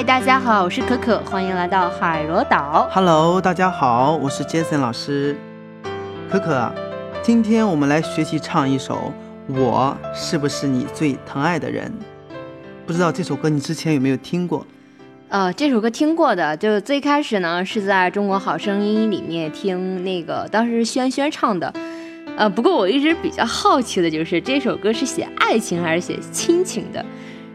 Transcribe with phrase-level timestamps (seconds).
[0.00, 2.88] 嗨，大家好，我是可可，欢迎来到海螺岛。
[2.90, 5.36] Hello，大家好，我是 Jason 老师。
[6.30, 6.72] 可可啊，
[7.22, 9.12] 今天我们来学习唱一首
[9.54, 11.92] 《我是不是你最疼爱的人》。
[12.86, 14.66] 不知道这首歌你之前有没有听过？
[15.28, 21.70] 呃，这首歌听过的，就最开始呢是在中国好声音里面听那个当时轩轩唱的。
[22.38, 27.04] 呃，不过我一直比较好奇的就是这首歌是写爱情还是写亲情的？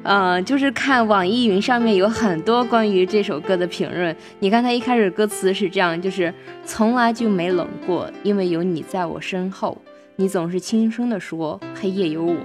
[0.06, 4.16] 呃，就是看网易云上面有很多关于这首歌的评论。
[4.38, 6.32] 你看它一开始歌词是这样，就是
[6.64, 9.76] 从来就没冷过，因为有你在我身后，
[10.16, 12.38] 你总是轻声地说黑夜有我。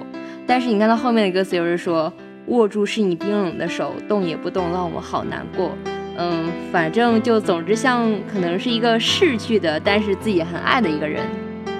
[0.46, 2.10] 但是你看到后面的歌词又是说
[2.46, 5.70] 握住是你冰冷的手，动也不动，让我好难过。
[6.16, 11.27] 嗯，反正就总之像可能是一个逝去的，但是自己很爱的一个人。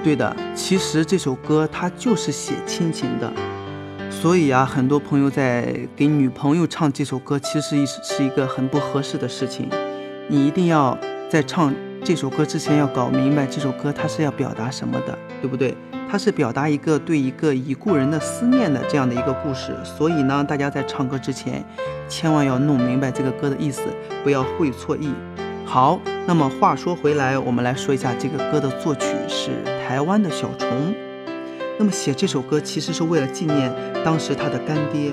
[0.05, 3.33] 对的，其实这首歌它就是写亲情的。
[4.11, 9.71] 所以啊，很多朋友在给女朋友唱这首歌，其实是一个很不合适的事情。
[10.29, 10.97] 你一定要
[11.31, 15.75] 在唱这首歌之前要搞明白这首歌它是要表达什么的，对不对？
[16.11, 19.75] 它是表达一个对一个已故人的思念的这样的一个故事。
[19.85, 21.65] 所以呢，大家在唱歌之前，
[22.07, 23.83] 千万要弄明白这个歌的意思，
[24.23, 25.09] 不要会错意。
[25.65, 29.51] 好，那么话说回来，我们来说一下这个歌的作曲是
[29.89, 30.69] 台湾的小虫。
[31.81, 33.73] 那么写这首歌其实是为了纪念
[34.05, 35.13] 当时他的干爹，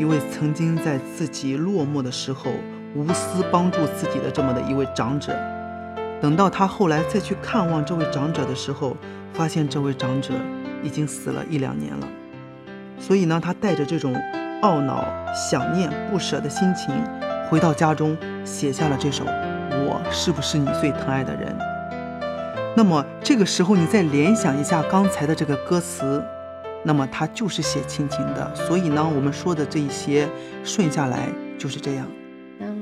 [0.00, 2.50] 一位曾经在自己落寞的时候
[2.96, 5.32] 无私帮助自己的这么的一位长者。
[6.20, 8.96] 等到他后来再去看望这位长者的时候，
[9.32, 10.34] 发现这位长者
[10.82, 12.08] 已经死了一两年了。
[12.98, 14.12] 所以呢，他带着这种
[14.62, 16.92] 懊恼、想念、不舍的心情，
[17.48, 19.24] 回到家中写下了这首
[19.70, 21.56] 《我是不是你最疼爱的人》。
[22.78, 26.22] 那么这个时候，你再联想一下刚才的这个歌词，
[26.84, 28.54] 那么它就是写亲情的。
[28.54, 30.28] 所以呢，我们说的这一些
[30.62, 32.06] 顺下来就是这样。
[32.60, 32.80] 嗯，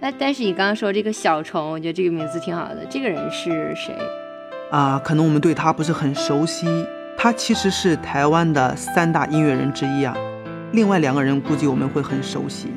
[0.00, 2.84] 那但是你刚刚说这个小虫，我觉得这个名字挺好的。
[2.90, 3.96] 这个人是谁？
[4.72, 6.66] 啊，可能我们对他不是很熟悉。
[7.16, 10.16] 他其实是台湾的三大音乐人之一啊。
[10.72, 12.72] 另外两个人估计我们会很熟悉。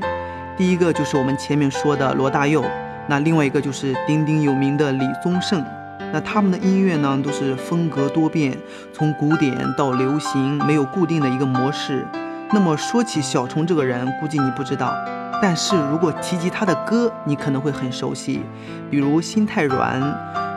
[0.55, 2.63] 第一个就是我们前面说的罗大佑，
[3.07, 5.65] 那另外一个就是鼎鼎有名的李宗盛。
[6.13, 8.57] 那他们的音乐呢，都是风格多变，
[8.93, 12.05] 从古典到流行，没有固定的一个模式。
[12.53, 14.93] 那么说起小虫这个人，估计你不知道，
[15.41, 18.41] 但是如果提及他的歌，你可能会很熟悉，
[18.89, 20.01] 比如《心太软》，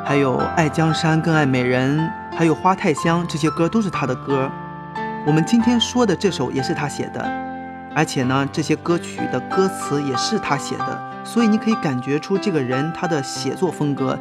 [0.05, 1.99] 还有《爱江山更爱美人》，
[2.37, 4.51] 还有《花太香》，这些歌都是他的歌。
[5.25, 7.25] 我们今天说的这首也是他写的，
[7.95, 11.11] 而且呢，这些歌曲的歌词也是他写的。
[11.25, 14.19] 所以你可以感觉出这个人他的写作风格，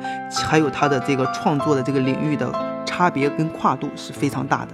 [0.48, 2.50] 还有他的这个创作的这个领域的
[2.86, 4.72] 差别跟跨度是非常大的。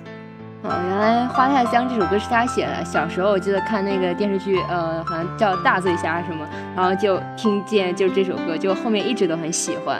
[0.62, 2.86] 哦，原来《花太香》这首歌是他写的。
[2.86, 6.46] 小时候我记得看那个电视剧，呃，好像叫《大醉侠》什么，
[6.76, 10.00] 然后就听见就这首歌，就后面一直都很喜欢。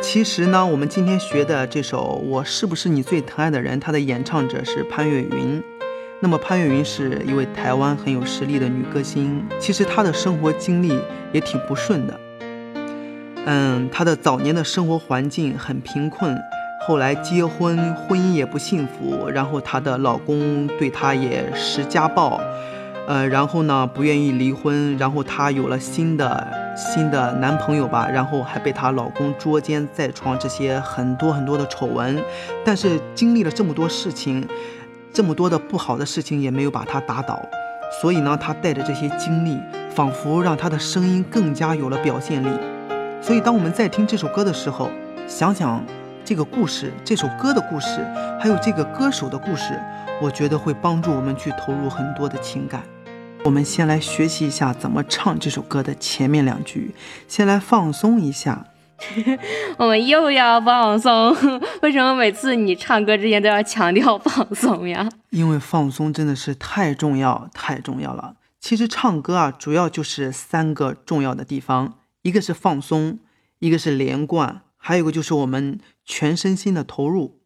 [0.00, 5.62] 其实呢，我们今天学的这首《我是不是你最疼爱的人》，它的演唱者是潘越云。
[6.20, 10.98] 那么潘越云是一位台湾很有实力的女歌星，其实她的生活经历
[11.32, 12.20] 也挺不顺的。
[13.46, 16.36] 嗯，她的早年的生活环境很贫困，
[16.84, 22.40] 后来结婚，婚姻也不幸福，然后她的老公对她也施家暴，
[23.06, 32.20] 呃，然后呢不愿意离婚，然后她有了新的新的男朋友吧，然后还被她老公捉奸在床，这些很多很多的丑闻，
[32.64, 34.44] 但是经历了这么多事情。
[35.12, 37.40] 这么多的不好的事情也没有把他打倒，
[38.00, 39.58] 所以呢，他带着这些经历，
[39.94, 42.48] 仿佛让他的声音更加有了表现力。
[43.20, 44.90] 所以，当我们在听这首歌的时候，
[45.26, 45.84] 想想
[46.24, 48.06] 这个故事、这首歌的故事，
[48.40, 49.80] 还有这个歌手的故事，
[50.22, 52.82] 我觉得会帮助我们去投入很多的情感。
[53.44, 56.94] 我们先来学习一下怎么唱这首歌的前面两句，
[57.26, 58.66] 先来放松一下。
[59.78, 61.34] 我们又要放松，
[61.82, 65.08] 为什么每次你唱歌之前都要强调放松呀？
[65.30, 68.34] 因为放松真的是太重要，太重要了。
[68.60, 73.18] 其实唱歌啊，主要就是三个重要的地方，一个是放松，
[73.60, 77.38] 一个是连贯，还有一个就是我们全身心的投入。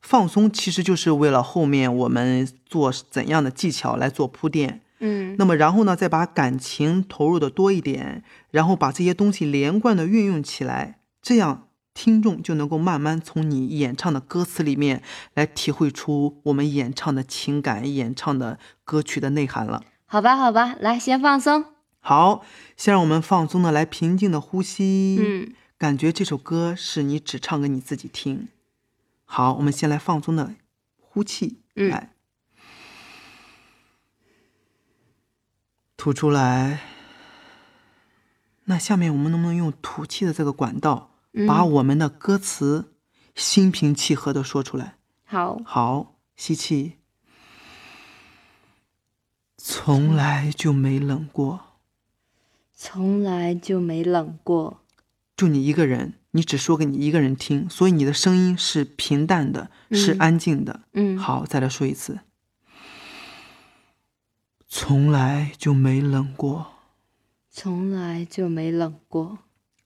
[0.00, 4.82] 放松其实就是为了后面我们做怎样的技巧来做铺垫。
[4.98, 15.02] 嗯，那么然后呢，再把感情投入的多一点，然后把这些东西连贯的运用起来，这样听众就能够慢慢从你演唱的歌词里面
[15.34, 19.82] 来体会出我们演唱的情感、演唱的歌曲的内涵了。
[20.06, 21.64] 好吧，好吧，来先放松。
[22.00, 22.44] 好，
[22.76, 28.48] 先让我们放松的来平静的呼吸，嗯，感觉这首歌是你只唱给你自己听。
[29.24, 30.54] 好，我们先来放松的
[31.00, 32.15] 呼气，嗯来。
[35.96, 36.80] 吐出来，
[38.64, 41.46] 那下面我们能不能用吐气的这个管道，嗯。
[41.46, 42.92] 把我们的歌词
[43.34, 44.96] 心平气和的说出来？
[45.24, 46.98] 好，好，吸气，
[49.56, 51.78] 从来就没冷过，
[52.74, 54.82] 从来就没冷过。
[55.36, 60.18] 就你一个人，你只说给你一个人听，所以你的声音是平淡的，是嗯。
[60.18, 60.80] 安静的。
[60.92, 62.20] 嗯，好，再来说一次，
[64.78, 66.66] 从来就没冷过。
[67.50, 69.38] 从来就没冷过。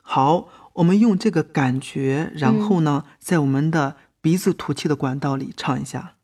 [0.02, 6.16] 好，我们用这个感觉，然嗯后呢，在我们的鼻子吐气的管道里唱一下。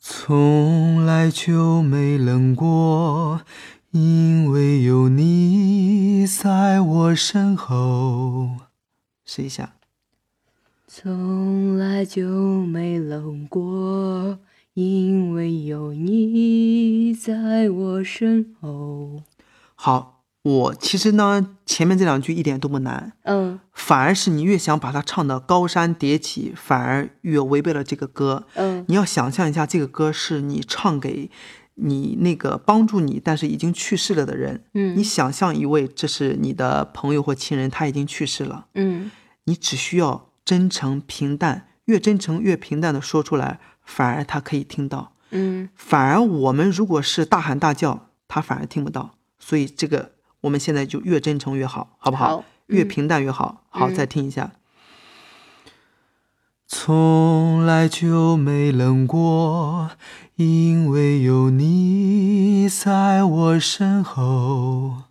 [0.00, 3.42] 从来就没冷过，
[3.90, 8.56] 因为有你在我身后。
[9.26, 9.74] 试一下，
[10.86, 14.38] 从来就没冷过，
[14.74, 19.22] 因为有你在我身后。
[19.76, 28.46] 好，我其实呢，前面这两句一点都不难，嗯反而是你越想把它唱的高山迭起，反而越违背了这个歌。
[28.54, 31.30] 嗯你要想象一下，这个歌是你唱给
[31.76, 34.64] 你那个帮助你但是已经去世了的人。
[34.74, 39.12] 嗯你想象一位，这是你的朋友或亲人，他已经去世了，嗯
[39.44, 45.12] 你只需要真诚平淡，越真诚越平淡的说出来，反而他可以听到。
[45.30, 49.14] 嗯反而我们如果是大喊大叫，他反而听不到。
[49.38, 52.36] 所以这个我们现在就越真诚越好，好不好？
[52.36, 53.64] 好嗯越平淡越好。
[53.68, 54.52] 好，嗯再听一下。
[56.66, 59.90] 从来就没冷过，
[60.36, 65.02] 因为有你在我身后。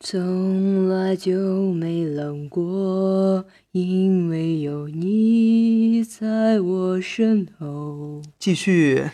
[0.00, 8.22] 从来就没冷过，因为有你在我身后。
[8.38, 9.10] 继续，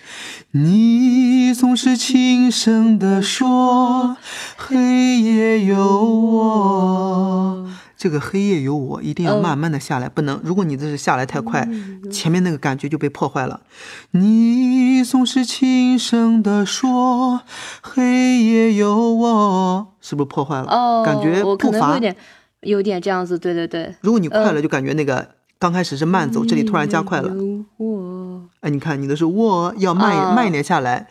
[0.53, 4.17] 你总是轻声地说，
[4.57, 7.69] 黑夜有我。
[7.97, 10.41] 这个黑夜有我，一定要嗯慢慢的下来，不能。
[10.45, 13.63] 如果你这是下来太快，嗯前面那个感觉就被破坏了。
[14.13, 17.41] 你总是轻声地说，
[17.83, 20.69] 黑夜有我，是不是破坏了？
[20.69, 22.15] 哦，感觉步伐能有点
[22.65, 23.95] 有点这样子，对对对。
[24.01, 25.29] 如果你快了，嗯就感觉那个
[25.59, 27.33] 刚开始是慢走，这里突然加快了。
[28.61, 31.09] 哎，你看你的是我，要慢、啊慢一点下来。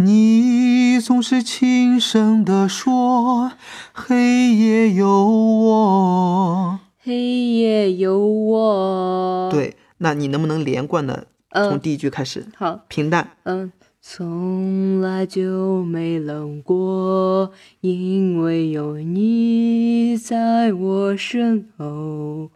[0.00, 3.52] 你总是轻声的说，
[3.92, 6.78] 黑夜有我。
[7.02, 12.46] 黑夜有我。，对，那你能不能连贯的从嗯，第一句开始？
[12.56, 13.72] 好，平淡，嗯，
[14.02, 17.52] 从来就没冷过，
[17.82, 22.50] 因为有你在我身后。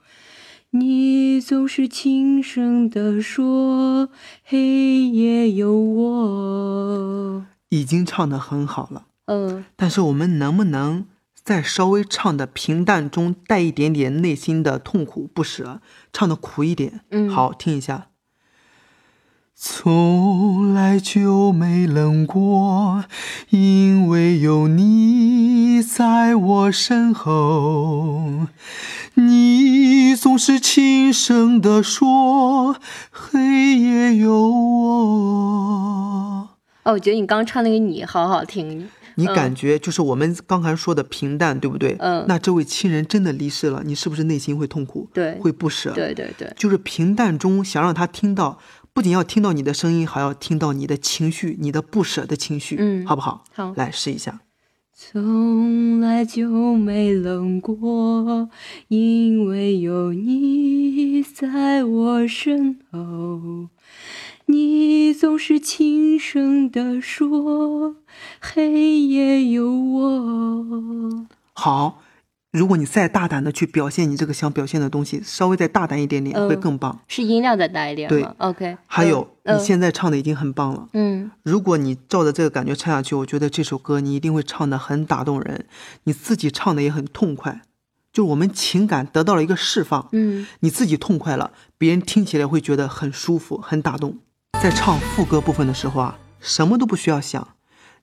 [0.70, 4.08] 你总是轻声地说，
[4.42, 7.46] 黑夜有我。
[7.68, 9.06] 已经唱得很好了。
[9.26, 15.80] 嗯但是我们能不能再稍微唱的平淡中带一点点内心的痛苦不舍，
[16.10, 17.02] 唱的苦一点？
[17.10, 18.08] 嗯，，好，听一下。
[19.56, 23.04] 从来就没冷过，
[23.50, 28.48] 因为有你在我身后。
[29.14, 32.76] 你总是轻声地说，
[33.12, 35.78] 黑夜有我。
[36.82, 38.88] 哦，我觉得你刚唱那个你好好听。
[39.16, 41.94] 你嗯感觉就是我们刚才说的平淡，对不对？
[42.00, 45.08] 嗯那这位亲人真的离世了，你是不是内心会痛苦？
[45.14, 45.92] 对会不舍？
[45.92, 48.58] 对对对，就是平淡中想让他听到，
[48.94, 53.42] 不仅要听到你的声音，还要听到你的情绪，你的不舍的情绪，嗯好不好？
[53.52, 53.74] 好。
[53.76, 54.40] 来试一下。
[54.92, 58.48] 从来就没冷过，
[58.86, 63.68] 因为有你在我身后。
[64.46, 67.96] 你总是轻声地说，
[68.40, 71.26] 黑夜有我。
[71.54, 72.00] 好，
[72.54, 77.00] 如果你再大胆的去表现你这个想表现的东西，稍微再大胆一点点，嗯会更棒。
[77.08, 78.76] 是音量再大一点对？OK。
[78.86, 80.88] 还有，嗯你现在唱的已经很棒了。
[80.92, 85.66] 嗯如果你照着这个感觉唱下去，我觉得这首歌你一定会唱的很打动人，
[86.04, 87.62] 你自己唱的也很痛快，
[88.12, 94.18] 就是我们情感得到了一个释放，嗯你自己痛快了，别人听起来会觉得很舒服、很打动。
[94.62, 97.48] 在唱副歌部分的时候啊，什么都不需要想，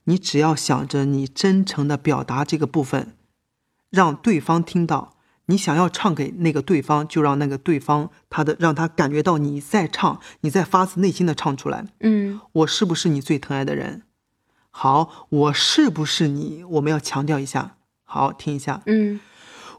[0.04, 3.14] 你只要想着你真诚的表达这个部分，
[3.92, 5.12] 让对方听到。
[5.46, 11.84] 你想要唱给那个对方，就让那个对方他的让他感觉到你在唱，你在发自内心的唱出来。
[12.00, 14.02] 嗯我是不是你最疼爱的人？
[14.70, 16.64] 好，我是不是你？
[16.64, 17.76] 我们要强调一下。
[18.04, 18.82] 好，听一下。
[18.86, 19.20] 嗯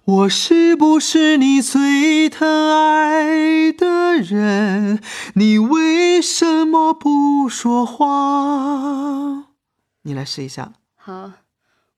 [0.06, 5.02] 我是不是你最疼爱的人？
[5.36, 9.46] 你为什么不说话？
[10.02, 10.74] 你来试一下。
[10.98, 11.32] 好。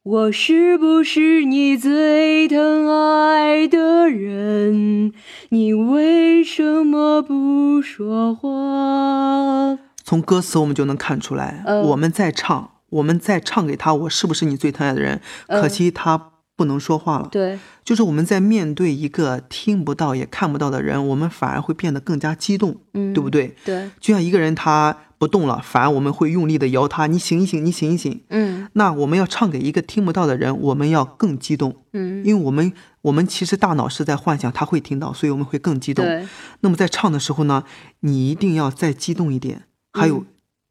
[0.05, 5.11] 我是不是你最疼爱的人？
[5.49, 9.79] 你为什么不说话？
[10.03, 15.19] 从歌词我们就能看出来，嗯我们在唱，我们在唱给他，我是不是你最疼爱的人？
[15.47, 17.27] 嗯可惜他不能说话了。
[17.31, 23.55] 对，就是我们在面对一个听不到也看不到的人，我们反而会变得更加激动，嗯，对不对？
[23.65, 28.21] 对，就像一个人他不动了，反而我们会用力的摇他，你醒一醒，你醒一醒。
[28.29, 36.05] 嗯那我们要唱给一个听不到的人，我们要更激动，嗯，因为我们我们其实大脑是在幻想他会听到，所以我们会更激动。
[36.05, 36.27] 对，
[36.61, 37.63] 那么在唱的时候呢，
[38.01, 40.19] 你一定要再激动一点，还有。
[40.19, 40.25] 嗯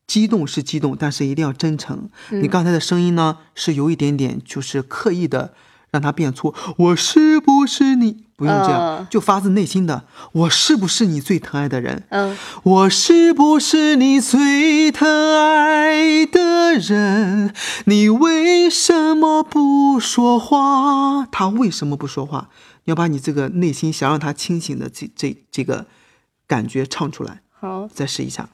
[0.07, 2.11] 激动是激动，但是一定要真诚。
[2.31, 5.55] 嗯你刚才的声音呢，是有一点点，就是刻意的
[5.93, 6.55] 让它变粗。
[6.77, 8.25] 我是不是你？
[8.37, 10.05] 不用这样，呃就发自内心的。
[10.33, 12.03] 我是不是你最疼爱的人？
[12.11, 17.55] 嗯我是不是你最疼爱的人？
[17.87, 21.27] 你为什么不说话？
[21.31, 22.49] 他为什么不说话？
[22.85, 25.87] 你要把你这个内心想让他清醒的这这这个
[26.47, 27.89] 感觉唱出来，好。
[27.93, 28.51] 再试一下。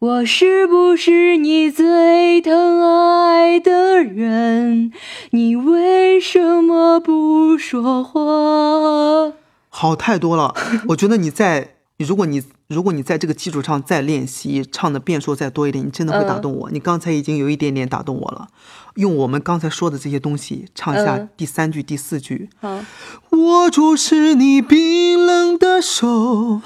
[0.00, 4.92] 我是不是你最疼爱的人？
[5.30, 9.32] 你为什么不说话？
[9.70, 10.54] 好太多了，
[10.88, 16.70] 我觉得你在，如果你如果你在这个基础上再练习，唱的变数再多一点，你真的会打动我。
[16.70, 18.46] 你刚才已经有一点点打动我了，
[18.94, 22.50] 用我们刚才说的这些东西唱一下嗯第三句、第四句。
[22.60, 22.84] 好，
[23.30, 26.60] 握住是你冰冷的手，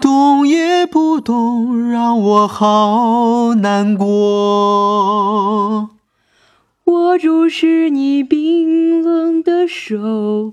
[0.00, 5.90] 动也不动，让我好难过。
[6.84, 10.52] 握住是你冰冷的手，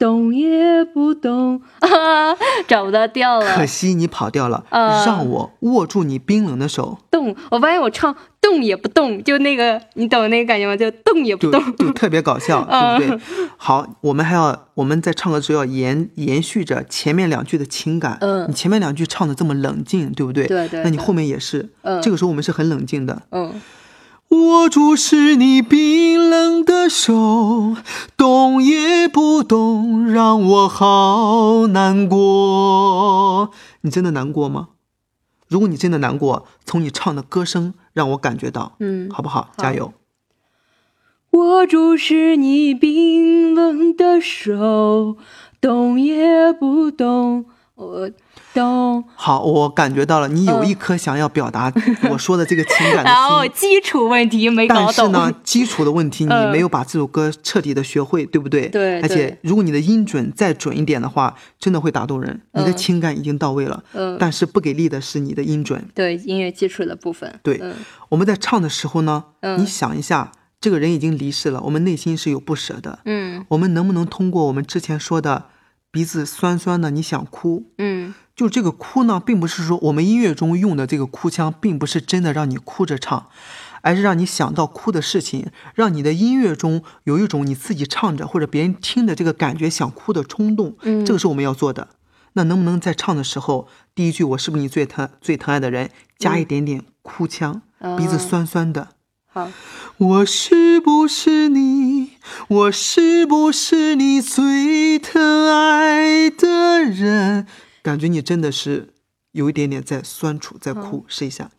[0.00, 2.34] 动也不动，啊，
[2.66, 3.66] 找不到调了可。
[3.66, 6.96] 惜你跑掉了，啊让我握住你冰冷的手。
[7.10, 10.74] 动，我发现我唱动也不动，就那个，你懂那个感觉吗？
[10.74, 11.76] 就动也不动。
[11.76, 12.64] 就特别搞笑，
[12.98, 13.20] 对不对？
[13.58, 18.16] 好，我们还要我们在唱歌的时候要延延续着前面两句的情感。
[18.22, 20.46] 嗯你前面两句唱的这么冷静，对不对？
[20.46, 23.20] 对对对那你后面也是，嗯这个时候我们是很冷静的。
[23.32, 23.52] 嗯，
[24.30, 27.76] 握住是你冰冷的手，
[28.16, 33.50] 动也不动，让我好难过。
[33.80, 34.68] 你真的难过吗？
[35.48, 39.50] 如果你真的难过，从你唱的歌声让我感觉到，嗯好不好？
[39.56, 39.92] 加油！
[41.32, 45.16] 握住是你冰冷的手，
[45.60, 47.46] 动也不动。
[47.86, 48.10] 我
[48.52, 51.72] 动，好，我感觉到了，你有一颗想要表达
[52.10, 53.52] 我说的这个情感的然后心。
[53.54, 54.84] 基础问题没搞懂。
[54.84, 58.68] 但是呢，基础的问题你嗯没有把这首歌彻底的学会，对不对？
[58.68, 62.40] 对而且如果你的音准再准一点的话，真的会打动人。
[62.52, 65.82] 你的嗯情感已经到位了，嗯，但是不给力的是你的音准。
[65.94, 67.32] 对音乐基础的部分。
[67.42, 67.74] 对嗯
[68.08, 72.98] 我们在唱的时候呢，嗯你想一下，这个人已经离世了，我们内心是有不舍的。
[73.04, 75.44] 嗯我们能不能通过我们之前说的
[75.92, 77.72] 鼻子酸酸的，你想哭？
[77.78, 83.26] 嗯就这个哭呢，并不是说我们音乐中用的这个哭腔，并不是真的让你哭着唱，
[83.82, 90.76] 而是让你想到哭的事情，让你的音乐中有一种你自己唱着或者别人听的这个感觉想哭的冲动。
[90.82, 91.88] 嗯，这个是我们要做的。
[92.32, 97.60] 那能不能在唱的时候，第一句我是不是你最疼最疼爱的人，加一点点哭腔，
[97.98, 98.88] 鼻子哦酸酸的？
[99.32, 99.50] 好。
[99.96, 102.12] 我是不是你？
[102.48, 107.46] 我是不是你最疼爱的人？
[107.82, 108.94] 感觉你真的是
[109.32, 111.50] 有一点点在酸楚，在哭，试一下。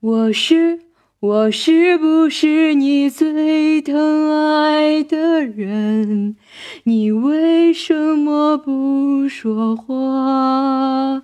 [0.00, 0.80] 我是
[1.20, 6.36] 我是不是你最疼爱的人？
[6.84, 11.22] 你为什么不说话？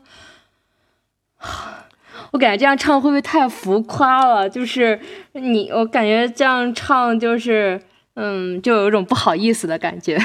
[2.36, 4.46] 我感觉这样唱会不会太浮夸了？
[4.46, 5.00] 就是
[5.32, 7.80] 你，我感觉这样唱就是，
[8.14, 10.22] 嗯，就有一种不好意思的感觉。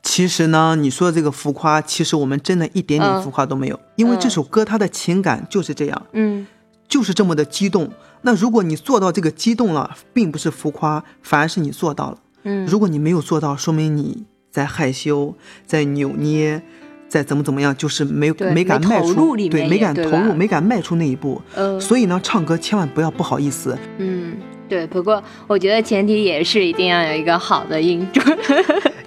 [0.00, 6.46] 其实呢，你说的这个浮夸，其实我们真的一点点嗯浮夸都没有，因为这首歌它的情感就是这样，嗯
[6.86, 7.90] 就是这么的激动。
[8.22, 12.18] 那如果你做到这个激动了，并不是浮夸，反而是你做到了。
[12.44, 15.34] 嗯，如果你没有做到，说明你在害羞，
[15.66, 16.62] 在扭捏，
[17.08, 21.40] 在怎么怎么样，就是没没敢迈出，对，没敢投入，没敢迈出那一步。
[21.54, 24.34] 呃，所以呢，唱歌千万不要不好意思，嗯，
[24.68, 24.86] 对。
[24.86, 28.24] 不过我觉得前提也是一定要有一个好的音准。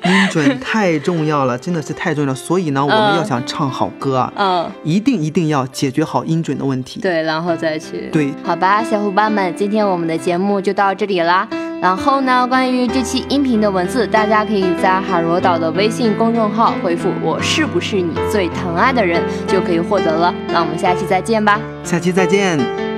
[0.03, 2.36] 音准太重要了，真的是太重要了。
[2.36, 7.00] 所以呢，我们要想唱好歌啊，嗯，一定一定要解决好音准的问题。
[7.00, 8.10] 对，然后再去。
[8.12, 11.48] 对，好吧，小伙伴们，今天我们的节目就到这里啦。
[11.80, 20.34] 然后呢，关于这期音频的文字，大家可以在海螺岛的微信公众号回复“我是不是你最疼爱的人”，就可以获得了。
[20.48, 21.60] 那我们下期再见吧。
[21.84, 22.90] 下期再见。